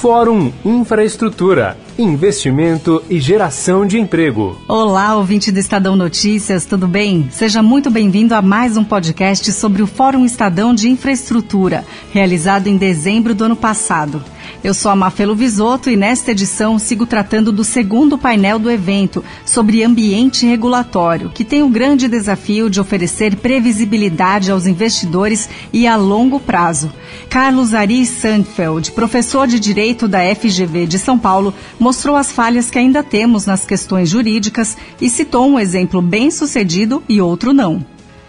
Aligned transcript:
Fórum 0.00 0.50
Infraestrutura, 0.64 1.76
Investimento 1.98 3.04
e 3.10 3.20
Geração 3.20 3.86
de 3.86 3.98
Emprego. 3.98 4.58
Olá, 4.66 5.14
ouvinte 5.14 5.52
do 5.52 5.58
Estadão 5.58 5.94
Notícias, 5.94 6.64
tudo 6.64 6.88
bem? 6.88 7.28
Seja 7.30 7.62
muito 7.62 7.90
bem-vindo 7.90 8.34
a 8.34 8.40
mais 8.40 8.78
um 8.78 8.82
podcast 8.82 9.52
sobre 9.52 9.82
o 9.82 9.86
Fórum 9.86 10.24
Estadão 10.24 10.74
de 10.74 10.88
Infraestrutura, 10.88 11.84
realizado 12.14 12.66
em 12.66 12.78
dezembro 12.78 13.34
do 13.34 13.44
ano 13.44 13.56
passado. 13.56 14.24
Eu 14.62 14.74
sou 14.74 14.90
a 14.90 14.96
Mafelo 14.96 15.34
Visoto 15.34 15.88
e 15.88 15.96
nesta 15.96 16.32
edição 16.32 16.78
sigo 16.78 17.06
tratando 17.06 17.50
do 17.50 17.64
segundo 17.64 18.18
painel 18.18 18.58
do 18.58 18.70
evento 18.70 19.24
sobre 19.44 19.82
ambiente 19.82 20.46
regulatório, 20.46 21.30
que 21.30 21.44
tem 21.44 21.62
o 21.62 21.68
grande 21.68 22.08
desafio 22.08 22.68
de 22.68 22.80
oferecer 22.80 23.36
previsibilidade 23.36 24.50
aos 24.50 24.66
investidores 24.66 25.48
e 25.72 25.86
a 25.86 25.96
longo 25.96 26.38
prazo. 26.38 26.92
Carlos 27.28 27.74
Ari 27.74 28.04
Sandfeld, 28.04 28.92
professor 28.92 29.46
de 29.46 29.58
Direito 29.58 30.06
da 30.06 30.20
FGV 30.34 30.86
de 30.86 30.98
São 30.98 31.18
Paulo, 31.18 31.54
mostrou 31.78 32.16
as 32.16 32.30
falhas 32.30 32.70
que 32.70 32.78
ainda 32.78 33.02
temos 33.02 33.46
nas 33.46 33.64
questões 33.64 34.08
jurídicas 34.08 34.76
e 35.00 35.08
citou 35.08 35.46
um 35.46 35.58
exemplo 35.58 36.02
bem 36.02 36.30
sucedido 36.30 37.02
e 37.08 37.20
outro 37.20 37.52
não. 37.52 37.84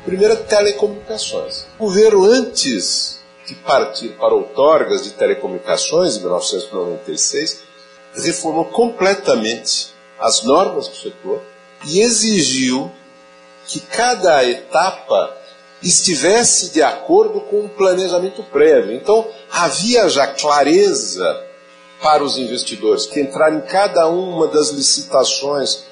Primeiro, 0.06 0.36
telecomunicações. 0.38 1.66
O 1.78 1.86
governo, 1.86 2.26
antes 2.26 3.21
de 3.46 3.56
partir 3.56 4.10
para 4.10 4.34
outorgas 4.34 5.04
de 5.04 5.12
telecomunicações, 5.12 6.18
em 6.18 6.22
1996, 6.22 7.64
reformou 8.16 8.66
completamente 8.66 9.94
as 10.20 10.44
normas 10.44 10.88
do 10.88 10.96
setor 10.96 11.42
e 11.86 12.02
exigiu 12.02 12.92
que 13.66 13.80
cada 13.80 14.44
etapa 14.46 15.38
estivesse 15.82 16.72
de 16.72 16.84
acordo 16.84 17.42
com 17.42 17.58
o 17.58 17.66
um 17.66 17.70
planejamento 17.70 18.44
prévio. 18.44 18.94
Então, 18.94 19.28
havia 19.52 20.08
já 20.10 20.28
clareza 20.28 21.44
para 22.02 22.24
os 22.24 22.38
investidores 22.38 23.06
que 23.06 23.20
entraram 23.20 23.58
em 23.58 23.62
cada 23.62 24.08
uma 24.08 24.48
das 24.48 24.70
licitações 24.70 25.84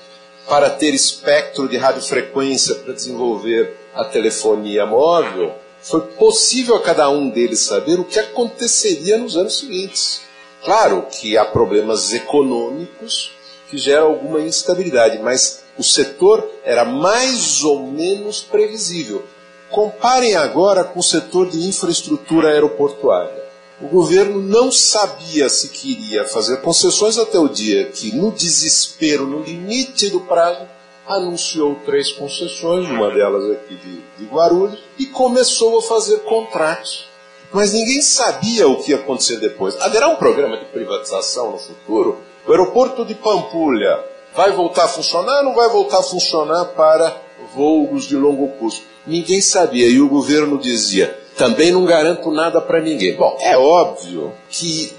para 0.48 0.70
ter 0.70 0.94
espectro 0.94 1.68
de 1.68 1.78
radiofrequência 1.78 2.76
para 2.76 2.94
desenvolver 2.94 3.78
a 3.94 4.04
telefonia 4.06 4.86
móvel 4.86 5.54
foi 5.82 6.02
possível 6.02 6.76
a 6.76 6.82
cada 6.82 7.10
um 7.10 7.30
deles 7.30 7.62
saber 7.62 8.00
o 8.00 8.06
que 8.06 8.20
aconteceria 8.20 9.18
nos 9.18 9.38
anos 9.38 9.60
seguintes. 9.60 10.22
Claro 10.64 11.08
que 11.10 11.38
há 11.38 11.46
problemas 11.46 12.14
econômicos 12.14 13.32
que 13.70 13.78
geram 13.78 14.08
alguma 14.08 14.42
instabilidade, 14.42 15.20
mas 15.20 15.64
o 15.78 15.84
setor 15.84 16.46
era 16.64 16.84
mais 16.84 17.64
ou 17.64 17.88
menos 17.88 18.42
previsível. 18.42 19.24
Comparem 19.70 20.36
agora 20.36 20.84
com 20.84 21.00
o 21.00 21.04
setor 21.04 21.50
de 21.50 21.68
infraestrutura 21.68 22.50
aeroportuária. 22.50 23.40
O 23.82 23.88
governo 23.88 24.42
não 24.42 24.72
sabia 24.72 25.48
se 25.48 25.70
queria 25.70 26.26
fazer 26.26 26.58
concessões 26.58 27.18
até 27.18 27.40
o 27.40 27.48
dia 27.48 27.86
que, 27.86 28.14
no 28.14 28.32
desespero, 28.32 29.26
no 29.26 29.42
limite 29.42 30.10
do 30.10 30.20
prazo, 30.22 30.68
anunciou 31.10 31.76
três 31.86 32.12
concessões, 32.12 32.88
uma 32.88 33.10
delas 33.10 33.50
aqui 33.52 33.76
de, 33.76 34.02
de 34.18 34.26
Guarulhos, 34.32 34.80
e 34.98 35.08
começou 35.08 35.80
a 35.80 35.82
fazer 35.82 36.20
contratos. 36.20 37.10
Mas 37.52 37.74
ninguém 37.74 38.02
sabia 38.02 38.68
o 38.68 38.82
que 38.82 38.92
ia 38.92 38.98
acontecer 38.98 39.38
depois. 39.40 39.76
Haverá 39.82 40.08
um 40.08 40.16
programa 40.16 40.58
de 40.58 40.66
privatização 40.66 41.52
no 41.52 41.58
futuro? 41.58 42.20
O 42.46 42.52
aeroporto 42.52 43.04
de 43.04 43.16
Pampulha 43.16 44.04
vai 44.36 44.52
voltar 44.52 44.86
a 44.86 44.88
funcionar 44.88 45.40
ou 45.40 45.46
não 45.46 45.56
vai 45.56 45.68
voltar 45.70 46.00
a 46.00 46.04
funcionar 46.04 46.66
para 46.66 47.18
voos 47.56 48.08
de 48.08 48.16
longo 48.16 48.48
curso? 48.60 48.84
Ninguém 49.08 49.42
sabia 49.42 49.88
e 49.88 50.00
o 50.00 50.08
governo 50.08 50.60
dizia: 50.60 51.18
também 51.36 51.72
não 51.72 51.86
garanto 51.86 52.30
nada 52.32 52.62
para 52.62 52.82
ninguém. 52.82 53.16
Bom, 53.16 53.36
é 53.42 53.58
óbvio 53.58 54.32
que 54.50 54.94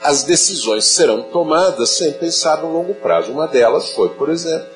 as 0.00 0.22
decisões 0.22 0.84
serão 0.84 1.22
tomadas 1.22 1.90
sem 1.90 2.12
pensar 2.12 2.58
no 2.58 2.72
longo 2.72 2.94
prazo. 2.94 3.32
Uma 3.32 3.48
delas 3.48 3.90
foi, 3.90 4.10
por 4.10 4.28
exemplo, 4.28 4.68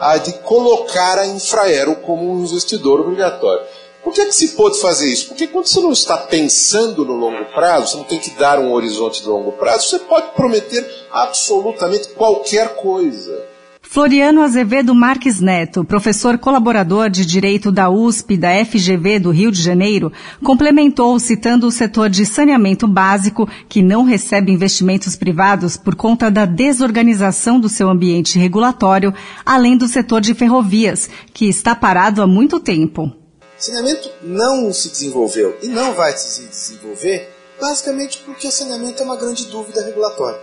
a 0.00 0.16
de 0.16 0.32
colocar 0.40 1.18
a 1.18 1.26
Infraero 1.26 1.96
como 1.96 2.32
um 2.32 2.42
investidor 2.42 3.00
obrigatório. 3.00 3.64
Por 4.02 4.14
que, 4.14 4.22
é 4.22 4.26
que 4.26 4.34
se 4.34 4.48
pôde 4.56 4.80
fazer 4.80 5.12
isso? 5.12 5.28
Porque 5.28 5.46
quando 5.46 5.66
você 5.66 5.80
não 5.80 5.92
está 5.92 6.16
pensando 6.16 7.04
no 7.04 7.12
longo 7.12 7.44
prazo, 7.52 7.88
você 7.88 7.96
não 7.98 8.04
tem 8.04 8.18
que 8.18 8.30
dar 8.30 8.58
um 8.58 8.72
horizonte 8.72 9.20
de 9.22 9.28
longo 9.28 9.52
prazo, 9.52 9.88
você 9.88 9.98
pode 9.98 10.30
prometer 10.30 10.88
absolutamente 11.12 12.08
qualquer 12.08 12.76
coisa. 12.76 13.49
Floriano 13.92 14.42
Azevedo 14.42 14.94
Marques 14.94 15.40
Neto, 15.40 15.84
professor 15.84 16.38
colaborador 16.38 17.10
de 17.10 17.26
Direito 17.26 17.72
da 17.72 17.90
USP 17.90 18.34
e 18.34 18.36
da 18.36 18.64
FGV 18.64 19.18
do 19.18 19.32
Rio 19.32 19.50
de 19.50 19.60
Janeiro, 19.60 20.12
complementou 20.44 21.18
citando 21.18 21.66
o 21.66 21.72
setor 21.72 22.08
de 22.08 22.24
saneamento 22.24 22.86
básico, 22.86 23.48
que 23.68 23.82
não 23.82 24.04
recebe 24.04 24.52
investimentos 24.52 25.16
privados 25.16 25.76
por 25.76 25.96
conta 25.96 26.30
da 26.30 26.44
desorganização 26.44 27.58
do 27.58 27.68
seu 27.68 27.90
ambiente 27.90 28.38
regulatório, 28.38 29.12
além 29.44 29.76
do 29.76 29.88
setor 29.88 30.20
de 30.20 30.34
ferrovias, 30.34 31.10
que 31.34 31.48
está 31.48 31.74
parado 31.74 32.22
há 32.22 32.28
muito 32.28 32.60
tempo. 32.60 33.10
Saneamento 33.58 34.08
não 34.22 34.72
se 34.72 34.88
desenvolveu 34.88 35.58
e 35.64 35.66
não 35.66 35.94
vai 35.94 36.16
se 36.16 36.46
desenvolver 36.46 37.28
basicamente 37.60 38.22
porque 38.24 38.46
o 38.46 38.52
saneamento 38.52 39.02
é 39.02 39.04
uma 39.04 39.16
grande 39.16 39.46
dúvida 39.46 39.84
regulatória. 39.84 40.38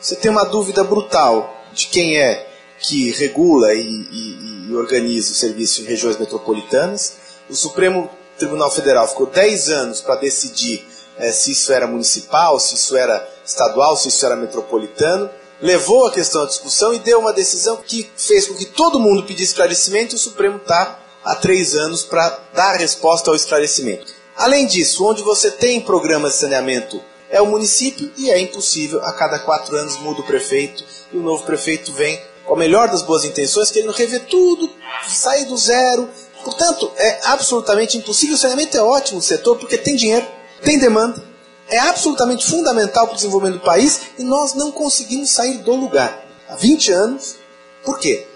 Você 0.00 0.14
tem 0.14 0.30
uma 0.30 0.44
dúvida 0.44 0.84
brutal 0.84 1.60
de 1.74 1.88
quem 1.88 2.16
é 2.16 2.53
que 2.86 3.12
regula 3.12 3.72
e, 3.72 3.80
e, 3.80 4.68
e 4.68 4.74
organiza 4.74 5.32
o 5.32 5.34
serviço 5.34 5.80
em 5.80 5.84
regiões 5.84 6.18
metropolitanas. 6.18 7.14
O 7.48 7.54
Supremo 7.54 8.10
Tribunal 8.38 8.70
Federal 8.70 9.08
ficou 9.08 9.26
10 9.26 9.70
anos 9.70 10.00
para 10.00 10.16
decidir 10.16 10.86
é, 11.16 11.32
se 11.32 11.52
isso 11.52 11.72
era 11.72 11.86
municipal, 11.86 12.58
se 12.60 12.74
isso 12.74 12.96
era 12.96 13.26
estadual, 13.44 13.96
se 13.96 14.08
isso 14.08 14.24
era 14.26 14.36
metropolitano. 14.36 15.30
Levou 15.62 16.06
a 16.06 16.12
questão 16.12 16.42
à 16.42 16.46
discussão 16.46 16.92
e 16.92 16.98
deu 16.98 17.20
uma 17.20 17.32
decisão 17.32 17.78
que 17.78 18.10
fez 18.16 18.46
com 18.46 18.54
que 18.54 18.66
todo 18.66 19.00
mundo 19.00 19.24
pedisse 19.24 19.52
esclarecimento 19.52 20.14
e 20.14 20.16
o 20.16 20.20
Supremo 20.20 20.56
está 20.56 20.98
há 21.24 21.34
três 21.36 21.74
anos 21.74 22.02
para 22.02 22.38
dar 22.52 22.76
resposta 22.76 23.30
ao 23.30 23.36
esclarecimento. 23.36 24.12
Além 24.36 24.66
disso, 24.66 25.06
onde 25.06 25.22
você 25.22 25.50
tem 25.50 25.80
programas 25.80 26.32
de 26.32 26.38
saneamento 26.38 27.00
é 27.30 27.40
o 27.40 27.46
município 27.46 28.12
e 28.16 28.30
é 28.30 28.38
impossível, 28.38 29.00
a 29.02 29.12
cada 29.12 29.38
quatro 29.38 29.74
anos 29.76 29.96
muda 29.98 30.20
o 30.20 30.26
prefeito 30.26 30.84
e 31.12 31.16
o 31.16 31.22
novo 31.22 31.44
prefeito 31.44 31.92
vem 31.92 32.20
com 32.44 32.54
a 32.54 32.58
melhor 32.58 32.88
das 32.88 33.02
boas 33.02 33.24
intenções, 33.24 33.70
querendo 33.70 33.92
rever 33.92 34.26
tudo, 34.26 34.70
sair 35.08 35.44
do 35.46 35.56
zero. 35.56 36.08
Portanto, 36.42 36.90
é 36.96 37.20
absolutamente 37.24 37.96
impossível. 37.96 38.34
O 38.34 38.38
saneamento 38.38 38.76
é 38.76 38.82
ótimo 38.82 39.16
no 39.16 39.22
setor 39.22 39.56
porque 39.56 39.78
tem 39.78 39.96
dinheiro, 39.96 40.26
tem 40.62 40.78
demanda, 40.78 41.22
é 41.68 41.78
absolutamente 41.78 42.46
fundamental 42.46 43.06
para 43.06 43.14
o 43.14 43.16
desenvolvimento 43.16 43.60
do 43.60 43.64
país 43.64 44.00
e 44.18 44.22
nós 44.22 44.54
não 44.54 44.70
conseguimos 44.70 45.30
sair 45.30 45.58
do 45.58 45.74
lugar. 45.74 46.24
Há 46.48 46.56
20 46.56 46.92
anos. 46.92 47.36
Por 47.82 47.98
quê? 47.98 48.26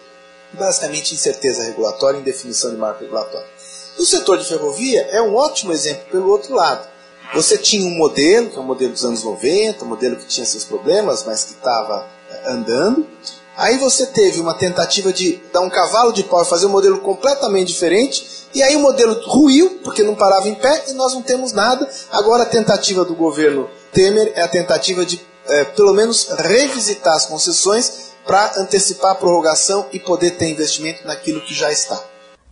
Basicamente, 0.53 1.15
incerteza 1.15 1.63
regulatória 1.63 2.19
indefinição 2.19 2.71
de 2.71 2.77
marco 2.77 3.03
regulatório. 3.03 3.47
O 3.99 4.05
setor 4.05 4.39
de 4.39 4.47
ferrovia 4.47 5.03
é 5.11 5.21
um 5.21 5.35
ótimo 5.35 5.73
exemplo 5.73 6.05
pelo 6.11 6.31
outro 6.31 6.55
lado. 6.55 6.87
Você 7.35 7.59
tinha 7.59 7.87
um 7.87 7.97
modelo, 7.97 8.49
que 8.49 8.57
é 8.57 8.61
um 8.61 8.65
modelo 8.65 8.93
dos 8.93 9.05
anos 9.05 9.23
90, 9.23 9.85
um 9.85 9.89
modelo 9.89 10.17
que 10.17 10.27
tinha 10.27 10.47
seus 10.47 10.65
problemas, 10.65 11.25
mas 11.25 11.45
que 11.45 11.53
estava 11.53 12.09
andando. 12.47 13.07
Aí 13.59 13.77
você 13.77 14.07
teve 14.07 14.41
uma 14.41 14.55
tentativa 14.55 15.13
de 15.13 15.41
dar 15.53 15.61
um 15.63 15.69
cavalo 15.69 16.13
de 16.13 16.23
pau 16.23 16.41
e 16.43 16.47
fazer 16.47 16.67
um 16.67 16.71
modelo 16.71 17.01
completamente 17.01 17.67
diferente, 17.67 18.25
e 18.55 18.63
aí 18.63 18.77
o 18.77 18.81
modelo 18.81 19.21
ruiu, 19.27 19.81
porque 19.83 20.05
não 20.05 20.15
parava 20.15 20.49
em 20.49 20.55
pé, 20.55 20.85
e 20.87 20.93
nós 20.93 21.13
não 21.13 21.23
temos 21.23 21.51
nada. 21.53 21.87
Agora 22.13 22.45
a 22.45 22.47
tentativa 22.47 23.05
do 23.05 23.17
governo 23.17 23.69
Temer 23.93 24.33
é 24.37 24.43
a 24.43 24.49
tentativa 24.49 25.05
de, 25.05 25.21
é, 25.49 25.65
pelo 25.65 25.93
menos, 25.93 26.29
revisitar 26.39 27.17
as 27.17 27.27
concessões 27.27 28.13
para 28.25 28.61
antecipar 28.61 29.11
a 29.11 29.15
prorrogação 29.17 29.87
e 29.93 29.99
poder 29.99 30.37
ter 30.37 30.49
investimento 30.51 31.05
naquilo 31.05 31.41
que 31.41 31.53
já 31.53 31.73
está. 31.73 32.01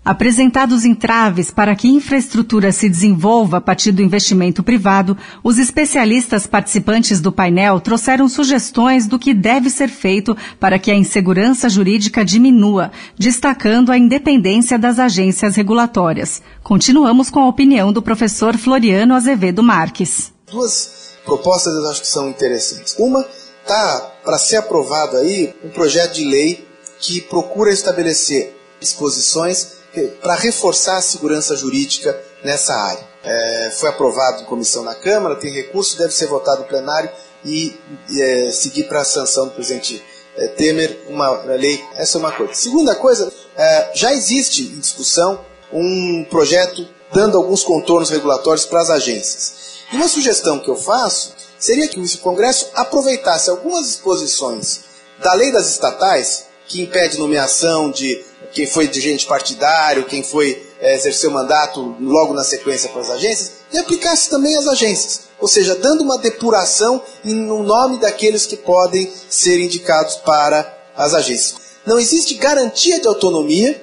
Apresentados 0.07 0.85
entraves 0.85 1.51
para 1.51 1.75
que 1.75 1.89
infraestrutura 1.89 2.71
se 2.71 2.89
desenvolva 2.89 3.57
a 3.57 3.61
partir 3.61 3.91
do 3.91 4.01
investimento 4.01 4.63
privado, 4.63 5.19
os 5.43 5.59
especialistas 5.59 6.47
participantes 6.47 7.21
do 7.21 7.33
painel 7.33 7.81
trouxeram 7.81 8.29
sugestões 8.29 9.09
do 9.09 9.19
que 9.19 9.35
deve 9.35 9.69
ser 9.69 9.89
feito 9.89 10.37
para 10.61 10.79
que 10.79 10.93
a 10.93 10.95
insegurança 10.95 11.69
jurídica 11.69 12.25
diminua, 12.25 12.93
destacando 13.19 13.91
a 13.91 13.99
independência 13.99 14.79
das 14.79 15.01
agências 15.01 15.57
regulatórias. 15.57 16.41
Continuamos 16.63 17.29
com 17.29 17.41
a 17.41 17.49
opinião 17.49 17.93
do 17.93 18.01
professor 18.01 18.57
Floriano 18.57 19.13
Azevedo 19.13 19.61
Marques. 19.61 20.33
Duas 20.49 21.17
propostas 21.25 21.75
eu 21.75 21.91
acho 21.91 22.03
que 22.03 22.07
são 22.07 22.29
interessantes. 22.29 22.95
Uma 22.97 23.27
está 23.61 23.99
para 24.25 24.39
ser 24.39 24.59
aprovado 24.59 25.17
aí 25.17 25.53
um 25.65 25.71
projeto 25.71 26.15
de 26.15 26.25
lei 26.25 26.65
que 27.01 27.23
procura 27.23 27.73
estabelecer 27.73 28.57
disposições 28.79 29.75
para 30.23 30.35
reforçar 30.35 30.99
a 30.99 31.03
segurança 31.03 31.57
jurídica 31.57 32.19
nessa 32.43 32.75
área. 32.75 33.05
É, 33.25 33.71
foi 33.77 33.89
aprovado 33.89 34.43
em 34.43 34.47
comissão 34.47 34.85
na 34.85 34.95
Câmara, 34.95 35.37
tem 35.37 35.53
recurso, 35.53 35.99
deve 35.99 36.13
ser 36.13 36.27
votado 36.27 36.63
no 36.63 36.69
plenário 36.69 37.11
e, 37.45 37.75
é, 38.19 38.51
seguir 38.51 38.85
para 38.85 39.01
a 39.01 39.05
sanção 39.05 39.47
do 39.47 39.53
presidente 39.53 40.03
é, 40.37 40.49
Temer 40.49 41.05
uma 41.09 41.31
lei. 41.55 41.83
Essa 41.95 42.19
é 42.19 42.21
uma 42.21 42.33
coisa. 42.33 42.55
Segunda 42.55 42.95
coisa, 42.95 43.33
é, 43.57 43.91
já 43.95 44.13
existe 44.13 44.63
em 44.63 44.79
discussão 44.79 45.45
um 45.73 46.25
projeto 46.31 46.87
dando 47.13 47.37
alguns 47.37 47.65
contornos 47.65 48.11
regulatórios 48.11 48.67
para 48.67 48.81
as 48.81 48.91
agências. 48.91 49.55
E 49.93 49.97
uma 49.97 50.09
sugestão 50.09 50.59
que 50.59 50.69
eu 50.69 50.77
faço 50.77 51.35
seria 51.59 51.89
que 51.89 51.99
o 51.99 52.19
Congresso 52.19 52.69
aproveitasse 52.75 53.49
algumas 53.51 53.87
disposições 53.87 54.81
da 55.19 55.33
lei 55.35 55.51
das 55.51 55.71
estatais, 55.71 56.47
que 56.67 56.83
impede 56.83 57.19
nomeação 57.19 57.91
de 57.91 58.25
quem 58.57 58.67
foi 58.67 58.89
dirigente 58.89 59.27
partidário, 59.27 60.07
quem 60.07 60.23
foi 60.23 60.67
é, 60.81 60.95
exercer 60.95 61.29
o 61.29 61.33
mandato 61.33 61.95
logo 62.01 62.33
na 62.33 62.43
sequência 62.43 62.89
para 62.89 63.03
as 63.03 63.11
agências, 63.11 63.53
e 63.71 63.77
aplicasse 63.77 64.31
também 64.31 64.57
às 64.57 64.67
agências. 64.67 65.27
Ou 65.39 65.47
seja, 65.47 65.75
dando 65.75 66.03
uma 66.03 66.17
depuração 66.17 67.03
no 67.23 67.63
nome 67.63 68.01
daqueles 68.01 68.47
que 68.47 68.57
podem 68.57 69.13
ser 69.29 69.61
indicados 69.61 70.17
para 70.17 70.75
as 70.97 71.13
agências. 71.13 71.57
Não 71.85 71.99
existe 71.99 72.33
garantia 72.37 72.99
de 72.99 73.07
autonomia 73.07 73.79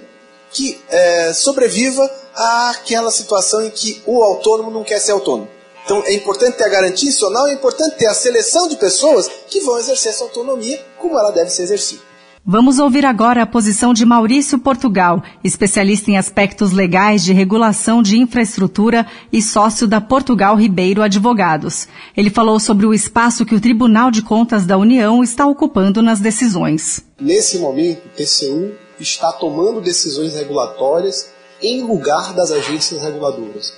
que 0.50 0.81
é, 0.90 1.34
sobreviva 1.34 2.10
àquela 2.34 3.12
situação 3.12 3.64
em 3.64 3.69
que 3.69 4.02
o 4.08 4.24
autônomo 4.24 4.72
não 4.72 4.84
quer 4.84 5.00
ser 5.00 5.12
autônomo. 5.12 5.48
Então 5.86 6.02
é 6.04 6.14
importante 6.14 6.58
ter 6.58 6.64
a 6.64 6.69
garantia 6.69 7.08
institucional, 7.08 7.46
é 7.46 7.54
importante 7.54 7.98
ter 7.98 8.08
a 8.08 8.14
seleção 8.16 8.68
de 8.68 8.78
pessoas 8.78 9.30
que 9.48 9.60
vão 9.60 9.78
exercer 9.78 10.12
essa 10.12 10.24
autonomia 10.24 10.84
como 10.98 11.19
ela 11.19 11.30
deve 11.30 11.52
ser 11.52 11.62
exercida. 11.62 12.12
Vamos 12.45 12.78
ouvir 12.78 13.06
agora 13.06 13.42
a 13.42 13.48
posição 13.48 13.94
de 13.94 14.06
Maurício 14.06 14.60
Portugal, 14.60 15.24
especialista 15.45 16.12
em 16.12 16.18
aspectos 16.18 16.74
legais 16.74 17.24
de 17.24 17.31
regulação 17.31 18.04
de 18.04 18.18
infraestrutura 18.18 19.07
e 19.31 19.42
sócio 19.42 19.88
da 19.88 20.01
Portugal 20.01 20.57
Ribeiro 20.57 21.01
Advogados. 21.01 21.88
Ele 22.18 22.30
falou 22.30 22.60
sobre 22.60 22.86
o 22.86 22.94
espaço 22.94 23.45
que 23.45 23.56
o 23.56 23.62
Tribunal 23.62 24.12
de 24.12 24.22
Contas 24.22 24.66
da 24.66 24.78
União 24.78 25.24
está 25.24 25.48
ocupando 25.48 26.01
nas 26.01 26.19
decisões. 26.19 27.06
Nesse 27.18 27.60
momento, 27.60 28.07
o 28.07 28.10
TCU 28.10 28.74
está 29.00 29.31
tomando 29.31 29.80
decisões 29.80 30.34
regulatórias 30.34 31.30
em 31.62 31.81
lugar 31.84 32.34
das 32.34 32.51
agências 32.51 33.01
reguladoras. 33.01 33.74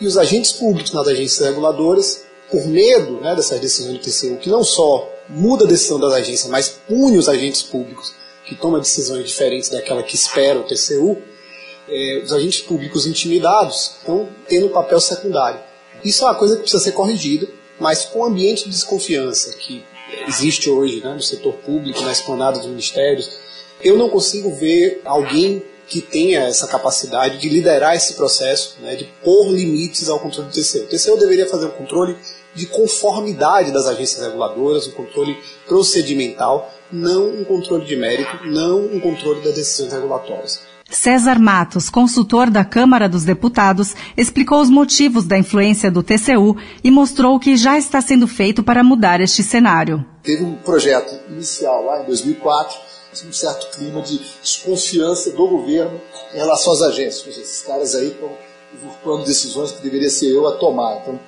E 0.00 0.06
os 0.08 0.18
agentes 0.18 0.50
públicos 0.50 0.92
nas 0.92 1.06
agências 1.06 1.46
reguladoras, 1.46 2.24
por 2.50 2.66
medo 2.66 3.20
né, 3.20 3.36
dessas 3.36 3.60
decisões 3.60 3.98
do 3.98 4.00
TCU, 4.00 4.36
que 4.38 4.50
não 4.50 4.64
só 4.64 5.08
muda 5.30 5.64
a 5.64 5.68
decisão 5.68 5.98
das 5.98 6.12
agências, 6.12 6.50
mas 6.50 6.68
pune 6.68 7.18
os 7.18 7.28
agentes 7.28 7.62
públicos 7.62 8.12
que 8.44 8.54
tomam 8.54 8.80
decisões 8.80 9.26
diferentes 9.26 9.70
daquela 9.70 10.02
que 10.02 10.14
espera 10.14 10.58
o 10.58 10.64
TCU, 10.64 11.18
é, 11.88 12.20
os 12.24 12.32
agentes 12.32 12.60
públicos 12.60 13.06
intimidados 13.06 13.96
estão 13.98 14.28
tendo 14.48 14.66
um 14.66 14.70
papel 14.70 15.00
secundário. 15.00 15.60
Isso 16.04 16.24
é 16.24 16.26
uma 16.26 16.34
coisa 16.34 16.56
que 16.56 16.62
precisa 16.62 16.82
ser 16.82 16.92
corrigida, 16.92 17.46
mas 17.78 18.04
com 18.04 18.20
o 18.20 18.24
ambiente 18.24 18.64
de 18.64 18.70
desconfiança 18.70 19.54
que 19.54 19.84
existe 20.26 20.68
hoje 20.68 21.00
né, 21.00 21.14
no 21.14 21.22
setor 21.22 21.54
público, 21.54 22.00
na 22.02 22.12
esplanada 22.12 22.58
dos 22.58 22.68
ministérios, 22.68 23.38
eu 23.82 23.96
não 23.96 24.08
consigo 24.08 24.54
ver 24.54 25.00
alguém 25.04 25.62
que 25.86 26.00
tenha 26.00 26.42
essa 26.42 26.68
capacidade 26.68 27.38
de 27.38 27.48
liderar 27.48 27.96
esse 27.96 28.14
processo, 28.14 28.76
né, 28.80 28.94
de 28.94 29.04
pôr 29.24 29.50
limites 29.50 30.08
ao 30.08 30.20
controle 30.20 30.48
do 30.48 30.52
TCU. 30.52 30.84
O 30.84 30.86
TCU 30.86 31.18
deveria 31.18 31.48
fazer 31.48 31.66
um 31.66 31.70
controle 31.70 32.16
de 32.54 32.66
conformidade 32.66 33.72
das 33.72 33.86
agências 33.86 34.24
reguladoras, 34.24 34.86
um 34.86 34.92
controle 34.92 35.36
procedimental, 35.66 36.70
não 36.92 37.28
um 37.28 37.44
controle 37.44 37.84
de 37.84 37.96
mérito, 37.96 38.46
não 38.46 38.86
um 38.86 39.00
controle 39.00 39.40
das 39.42 39.54
decisões 39.54 39.92
regulatórias. 39.92 40.60
César 40.90 41.38
Matos, 41.38 41.88
consultor 41.88 42.50
da 42.50 42.64
Câmara 42.64 43.08
dos 43.08 43.22
Deputados, 43.22 43.94
explicou 44.16 44.60
os 44.60 44.68
motivos 44.68 45.24
da 45.24 45.38
influência 45.38 45.88
do 45.88 46.02
TCU 46.02 46.56
e 46.82 46.90
mostrou 46.90 47.36
o 47.36 47.40
que 47.40 47.56
já 47.56 47.78
está 47.78 48.00
sendo 48.00 48.26
feito 48.26 48.60
para 48.62 48.82
mudar 48.82 49.20
este 49.20 49.42
cenário. 49.42 50.04
Teve 50.20 50.42
um 50.42 50.56
projeto 50.56 51.16
inicial 51.30 51.84
lá 51.84 52.02
em 52.02 52.06
2004, 52.06 52.76
um 53.28 53.32
certo 53.32 53.76
clima 53.76 54.02
de 54.02 54.18
desconfiança 54.42 55.30
do 55.30 55.46
governo 55.46 56.00
em 56.34 56.38
relação 56.38 56.72
às 56.72 56.82
agências. 56.82 57.36
Esses 57.36 57.62
caras 57.62 57.94
aí 57.94 58.08
estão 58.08 58.30
usurpando 58.76 59.24
decisões 59.24 59.70
que 59.70 59.82
deveria 59.82 60.10
ser 60.10 60.30
eu 60.30 60.46
a 60.48 60.56
tomar. 60.56 60.98
Então, 61.02 61.20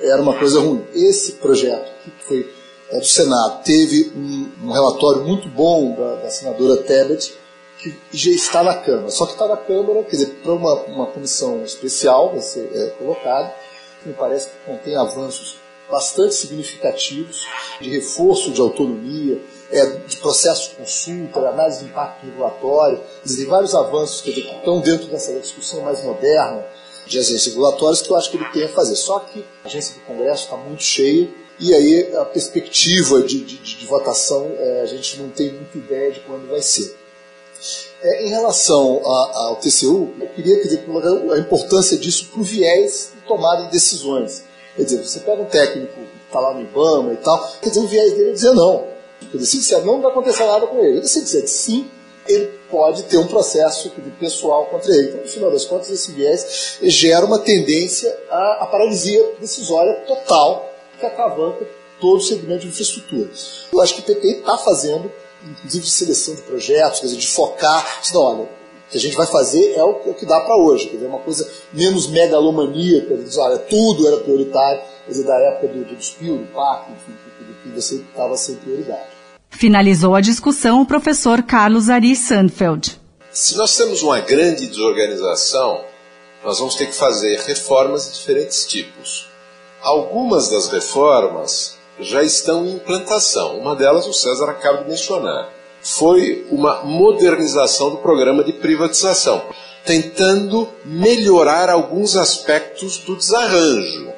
era 0.00 0.20
uma 0.20 0.38
coisa 0.38 0.60
ruim. 0.60 0.84
Esse 0.94 1.32
projeto, 1.32 1.90
que 2.04 2.24
foi 2.24 2.54
é, 2.90 2.98
do 2.98 3.06
Senado, 3.06 3.62
teve 3.64 4.12
um, 4.14 4.66
um 4.66 4.72
relatório 4.72 5.22
muito 5.22 5.48
bom 5.48 5.94
da, 5.94 6.16
da, 6.16 6.30
senadora 6.30 6.82
Tebet, 6.82 7.34
que 7.78 7.96
já 8.12 8.30
está 8.30 8.62
na 8.62 8.74
Câmara. 8.74 9.10
Só 9.10 9.26
que 9.26 9.32
está 9.32 9.48
na 9.48 9.56
Câmara, 9.56 10.02
quer 10.04 10.10
dizer, 10.16 10.40
para 10.42 10.52
uma, 10.52 10.74
uma 10.84 11.06
comissão 11.06 11.62
especial 11.64 12.30
vai 12.30 12.40
ser 12.40 12.70
é, 12.72 12.90
colocado, 12.90 13.52
que 14.02 14.08
me 14.08 14.14
parece 14.14 14.50
que 14.50 14.56
contém 14.66 14.96
avanços 14.96 15.56
bastante 15.90 16.34
significativos 16.34 17.46
de 17.80 17.90
reforço 17.90 18.50
de 18.52 18.60
autonomia, 18.60 19.40
é, 19.70 19.86
de 19.86 20.16
processo 20.16 20.70
de 20.70 20.76
consulta, 20.76 21.40
de 21.40 21.46
análise 21.46 21.80
de 21.80 21.90
impacto 21.90 22.24
regulatório, 22.24 23.00
existem 23.24 23.46
vários 23.46 23.74
avanços 23.74 24.20
que 24.20 24.30
estão 24.30 24.80
dentro 24.80 25.06
dessa 25.08 25.32
discussão 25.38 25.82
mais 25.82 26.02
moderna 26.02 26.64
de 27.06 27.18
agências 27.18 27.46
regulatórias 27.46 28.02
que 28.02 28.10
eu 28.10 28.16
acho 28.16 28.30
que 28.30 28.36
ele 28.36 28.48
tem 28.50 28.64
a 28.64 28.68
fazer. 28.68 28.96
Só 28.96 29.18
que 29.20 29.44
a 29.64 29.68
agência 29.68 29.94
do 29.94 30.00
Congresso 30.00 30.44
está 30.44 30.56
muito 30.56 30.82
cheia 30.82 31.28
e 31.58 31.72
aí 31.72 32.16
a 32.16 32.24
perspectiva 32.24 33.22
de, 33.22 33.44
de, 33.44 33.58
de 33.58 33.86
votação 33.86 34.50
é, 34.58 34.82
a 34.82 34.86
gente 34.86 35.20
não 35.20 35.28
tem 35.28 35.52
muita 35.52 35.78
ideia 35.78 36.12
de 36.12 36.20
quando 36.20 36.48
vai 36.48 36.60
ser. 36.60 36.96
É, 38.02 38.26
em 38.26 38.28
relação 38.28 39.00
a, 39.04 39.46
ao 39.46 39.56
TCU, 39.56 40.12
eu 40.20 40.28
queria 40.34 40.62
dizer 40.62 40.84
a 41.32 41.38
importância 41.38 41.96
disso 41.96 42.28
para 42.32 42.40
o 42.40 42.44
viés 42.44 43.12
de 43.14 43.26
tomada 43.26 43.64
de 43.64 43.70
decisões. 43.70 44.44
Quer 44.76 44.84
dizer, 44.84 45.04
você 45.04 45.20
pega 45.20 45.40
um 45.40 45.46
técnico 45.46 45.94
que 45.94 46.26
está 46.26 46.40
lá 46.40 46.52
no 46.52 46.62
IBAMA 46.62 47.12
e 47.12 47.16
tal, 47.18 47.52
quer 47.62 47.68
dizer, 47.68 47.80
o 47.80 47.86
viés 47.86 48.12
dele 48.12 48.30
é 48.30 48.32
dizer 48.32 48.52
não. 48.52 48.84
Quer 49.20 49.38
dizer, 49.38 49.46
se 49.46 49.58
disser 49.58 49.78
não, 49.84 49.94
não 49.94 50.02
vai 50.02 50.10
acontecer 50.10 50.44
nada 50.44 50.66
com 50.66 50.84
ele. 50.84 51.06
Se 51.06 51.22
disser 51.22 51.46
sim, 51.46 51.88
ele 52.26 52.50
pode 52.74 53.04
ter 53.04 53.18
um 53.18 53.26
processo 53.28 53.88
pessoal 54.18 54.66
contra 54.66 54.92
ele. 54.92 55.10
Então, 55.10 55.20
no 55.20 55.28
final 55.28 55.50
das 55.52 55.64
contas, 55.64 55.90
esse 55.90 56.10
viés 56.10 56.78
gera 56.82 57.24
uma 57.24 57.38
tendência 57.38 58.12
à, 58.28 58.64
à 58.64 58.66
paralisia 58.66 59.24
decisória 59.40 59.94
total 60.08 60.68
que 60.98 61.06
acavanca 61.06 61.64
todo 62.00 62.16
o 62.16 62.20
segmento 62.20 62.62
de 62.62 62.68
infraestrutura. 62.68 63.30
Eu 63.72 63.80
acho 63.80 63.94
que 63.94 64.00
o 64.00 64.04
PT 64.04 64.38
está 64.38 64.58
fazendo, 64.58 65.08
inclusive 65.44 65.84
de 65.84 65.90
seleção 65.90 66.34
de 66.34 66.42
projetos, 66.42 66.98
quer 66.98 67.06
dizer, 67.06 67.18
de 67.18 67.28
focar, 67.28 68.02
não, 68.12 68.20
olha, 68.20 68.42
o 68.42 68.48
que 68.90 68.98
a 68.98 69.00
gente 69.00 69.16
vai 69.16 69.26
fazer 69.26 69.72
é 69.74 69.84
o, 69.84 69.90
é 70.06 70.10
o 70.10 70.14
que 70.14 70.26
dá 70.26 70.40
para 70.40 70.56
hoje, 70.56 70.88
quer 70.88 70.96
dizer, 70.96 71.06
uma 71.06 71.20
coisa 71.20 71.48
menos 71.72 72.08
megalomaníaca, 72.08 73.16
dizer, 73.16 73.40
olha, 73.40 73.58
tudo 73.58 74.08
era 74.08 74.16
prioritário, 74.16 74.82
quer 75.04 75.12
dizer, 75.12 75.24
da 75.24 75.36
época 75.36 75.68
do, 75.68 75.84
do 75.84 76.02
Spio, 76.02 76.38
do 76.38 76.46
PAC, 76.52 76.90
enfim, 76.90 77.16
que 77.62 77.68
você 77.68 77.94
estava 77.96 78.36
sem 78.36 78.56
prioridade. 78.56 79.13
Finalizou 79.56 80.16
a 80.16 80.20
discussão 80.20 80.82
o 80.82 80.86
professor 80.86 81.40
Carlos 81.42 81.88
Ari 81.88 82.16
Sandfeld. 82.16 83.00
Se 83.30 83.56
nós 83.56 83.76
temos 83.76 84.02
uma 84.02 84.18
grande 84.18 84.66
desorganização, 84.66 85.84
nós 86.44 86.58
vamos 86.58 86.74
ter 86.74 86.86
que 86.86 86.94
fazer 86.94 87.40
reformas 87.46 88.06
de 88.06 88.18
diferentes 88.18 88.66
tipos. 88.66 89.28
Algumas 89.80 90.48
das 90.48 90.66
reformas 90.68 91.76
já 92.00 92.22
estão 92.22 92.66
em 92.66 92.74
implantação. 92.74 93.56
Uma 93.58 93.76
delas 93.76 94.06
o 94.06 94.12
César 94.12 94.50
acaba 94.50 94.82
de 94.82 94.90
mencionar. 94.90 95.48
Foi 95.80 96.46
uma 96.50 96.82
modernização 96.82 97.90
do 97.90 97.98
programa 97.98 98.42
de 98.42 98.54
privatização, 98.54 99.40
tentando 99.86 100.68
melhorar 100.84 101.70
alguns 101.70 102.16
aspectos 102.16 102.98
do 102.98 103.14
desarranjo. 103.14 104.12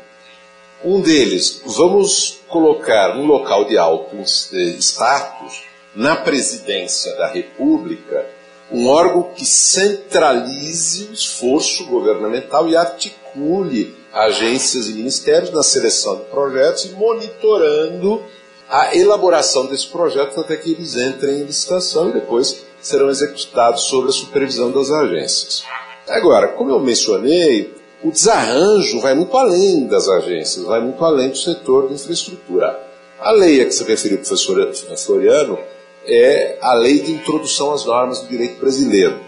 Um 0.82 1.00
deles, 1.02 1.61
vamos 1.66 2.36
colocar 2.48 3.14
no 3.16 3.24
local 3.24 3.64
de 3.64 3.76
alto 3.76 4.16
status, 4.24 5.64
na 5.94 6.16
presidência 6.16 7.14
da 7.16 7.26
República, 7.26 8.26
um 8.70 8.88
órgão 8.88 9.30
que 9.34 9.44
centralize 9.44 11.04
o 11.04 11.12
esforço 11.12 11.86
governamental 11.86 12.68
e 12.68 12.76
articule 12.76 13.96
agências 14.12 14.88
e 14.88 14.92
ministérios 14.92 15.50
na 15.50 15.62
seleção 15.62 16.16
de 16.16 16.24
projetos 16.24 16.84
e 16.86 16.90
monitorando 16.90 18.22
a 18.68 18.96
elaboração 18.96 19.66
desses 19.66 19.86
projetos 19.86 20.36
até 20.38 20.56
que 20.56 20.72
eles 20.72 20.96
entrem 20.96 21.40
em 21.40 21.44
licitação 21.44 22.10
e 22.10 22.14
depois 22.14 22.64
serão 22.80 23.08
executados 23.08 23.82
sob 23.82 24.08
a 24.08 24.12
supervisão 24.12 24.72
das 24.72 24.90
agências. 24.90 25.64
Agora, 26.08 26.48
como 26.48 26.70
eu 26.70 26.80
mencionei, 26.80 27.75
o 28.02 28.10
desarranjo 28.10 29.00
vai 29.00 29.14
muito 29.14 29.36
além 29.36 29.86
das 29.86 30.08
agências, 30.08 30.64
vai 30.64 30.80
muito 30.80 31.02
além 31.04 31.30
do 31.30 31.36
setor 31.36 31.88
de 31.88 31.94
infraestrutura. 31.94 32.78
A 33.18 33.30
lei 33.30 33.60
a 33.60 33.64
que 33.64 33.72
se 33.72 33.84
referiu 33.84 34.18
o 34.18 34.20
professor 34.20 34.72
Floriano 34.98 35.58
é 36.04 36.58
a 36.60 36.74
lei 36.74 37.00
de 37.00 37.12
introdução 37.12 37.72
às 37.72 37.84
normas 37.84 38.20
do 38.20 38.28
direito 38.28 38.60
brasileiro. 38.60 39.18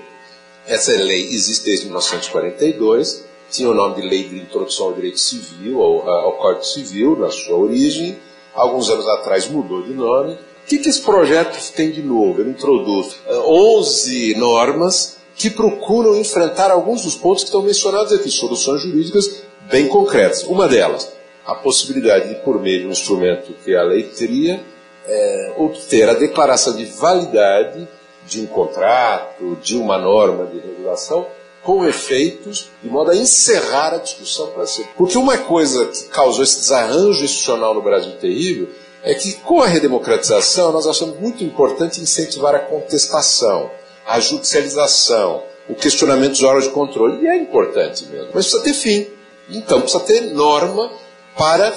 Essa 0.67 0.93
lei 0.93 1.25
existe 1.25 1.65
desde 1.65 1.87
1942, 1.87 3.25
tinha 3.51 3.71
o 3.71 3.75
nome 3.75 4.03
de 4.03 4.07
Lei 4.07 4.25
de 4.25 4.39
Introdução 4.39 4.89
ao 4.89 4.93
Direito 4.93 5.19
Civil, 5.19 5.81
ao, 5.81 6.09
ao 6.09 6.33
Código 6.33 6.65
Civil, 6.65 7.17
na 7.17 7.31
sua 7.31 7.57
origem. 7.57 8.19
Alguns 8.55 8.91
anos 8.91 9.09
atrás 9.09 9.49
mudou 9.49 9.83
de 9.83 9.95
nome. 9.95 10.35
O 10.35 10.39
que, 10.67 10.79
que 10.79 10.91
esse 10.91 11.01
projeto 11.01 11.59
tem 11.73 11.91
de 11.91 12.03
novo? 12.03 12.43
Ele 12.43 12.51
introduz 12.51 13.17
11 13.27 14.35
normas 14.35 15.17
que 15.39 15.49
procuram 15.49 16.17
enfrentar 16.17 16.71
alguns 16.73 17.03
dos 17.03 17.15
pontos 17.15 17.45
que 17.45 17.49
estão 17.49 17.63
mencionados 17.63 18.13
aqui, 18.13 18.29
soluções 18.29 18.83
jurídicas 18.83 19.43
bem 19.71 19.87
concretas. 19.87 20.43
Uma 20.43 20.67
delas, 20.67 21.13
a 21.47 21.55
possibilidade 21.55 22.29
de, 22.29 22.35
por 22.43 22.61
meio 22.61 22.81
de 22.81 22.87
um 22.89 22.91
instrumento 22.91 23.55
que 23.65 23.75
a 23.75 23.85
lei 23.85 24.03
teria, 24.03 24.61
é, 25.07 25.55
obter 25.57 26.09
a 26.09 26.15
declaração 26.15 26.75
de 26.75 26.85
validade 26.87 27.87
de 28.27 28.41
um 28.41 28.47
contrato, 28.47 29.57
de 29.63 29.77
uma 29.77 29.97
norma 29.97 30.45
de 30.47 30.59
regulação, 30.59 31.27
com 31.63 31.87
efeitos, 31.87 32.71
de 32.83 32.91
modo 32.91 33.13
a 33.13 33.17
encerrar 33.17 33.95
a 33.95 33.99
discussão 33.99 34.49
para 34.49 34.67
sempre. 34.67 34.91
Porque 34.97 35.17
uma 35.17 35.39
coisa 35.39 35.87
que 35.87 36.05
causou 36.05 36.43
esse 36.43 36.61
desarranjo 36.61 37.25
institucional 37.25 37.75
no 37.75 37.83
Brasil 37.83 38.13
terrível 38.21 38.69
é 39.03 39.15
que, 39.15 39.35
com 39.35 39.63
a 39.63 39.67
redemocratização, 39.67 40.73
nós 40.73 40.87
achamos 40.87 41.19
muito 41.21 41.45
importante 41.45 42.01
incentivar 42.01 42.55
a 42.55 42.59
contestação, 42.59 43.71
a 44.09 44.19
judicialização, 44.21 45.43
o 45.69 45.75
questionamento 45.75 46.31
dos 46.31 46.43
órgãos 46.43 46.65
de 46.65 46.71
controle. 46.71 47.23
E 47.23 47.29
é 47.29 47.37
importante 47.37 48.07
mesmo. 48.07 48.31
Mas 48.35 48.51
precisa 48.51 48.63
ter 48.63 48.73
fim. 48.73 49.07
Então 49.51 49.83
precisa 49.83 50.03
ter 50.03 50.33
norma 50.33 50.91
para 51.37 51.73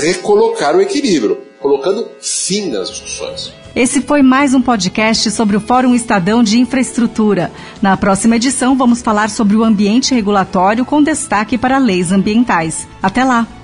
recolocar 0.00 0.74
o 0.74 0.80
equilíbrio, 0.80 1.42
colocando 1.60 2.10
fim 2.18 2.70
nas 2.70 2.88
discussões. 2.90 3.52
Esse 3.76 4.00
foi 4.00 4.22
mais 4.22 4.54
um 4.54 4.62
podcast 4.62 5.30
sobre 5.30 5.56
o 5.56 5.60
Fórum 5.60 5.94
Estadão 5.94 6.42
de 6.42 6.58
Infraestrutura. 6.58 7.52
Na 7.80 7.96
próxima 7.96 8.36
edição, 8.36 8.76
vamos 8.76 9.00
falar 9.00 9.30
sobre 9.30 9.54
o 9.56 9.62
ambiente 9.62 10.14
regulatório 10.14 10.84
com 10.84 11.02
destaque 11.02 11.56
para 11.56 11.78
leis 11.78 12.10
ambientais. 12.10 12.88
Até 13.02 13.22
lá! 13.22 13.59